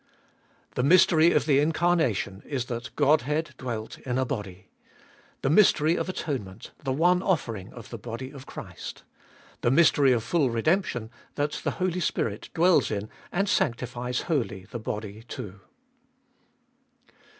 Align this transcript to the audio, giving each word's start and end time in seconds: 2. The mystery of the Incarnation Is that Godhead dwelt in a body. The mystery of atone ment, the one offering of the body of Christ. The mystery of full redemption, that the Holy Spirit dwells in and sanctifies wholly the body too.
2. 0.73 0.81
The 0.81 0.83
mystery 0.83 1.31
of 1.31 1.45
the 1.45 1.59
Incarnation 1.59 2.41
Is 2.47 2.65
that 2.65 2.89
Godhead 2.95 3.53
dwelt 3.59 3.99
in 3.99 4.17
a 4.17 4.25
body. 4.25 4.67
The 5.43 5.49
mystery 5.51 5.95
of 5.95 6.09
atone 6.09 6.43
ment, 6.43 6.71
the 6.83 6.91
one 6.91 7.21
offering 7.21 7.71
of 7.73 7.91
the 7.91 7.99
body 7.99 8.31
of 8.31 8.47
Christ. 8.47 9.03
The 9.61 9.69
mystery 9.69 10.11
of 10.11 10.23
full 10.23 10.49
redemption, 10.49 11.11
that 11.35 11.51
the 11.63 11.69
Holy 11.77 11.99
Spirit 11.99 12.49
dwells 12.55 12.89
in 12.89 13.09
and 13.31 13.47
sanctifies 13.47 14.21
wholly 14.21 14.65
the 14.71 14.79
body 14.79 15.21
too. 15.27 15.61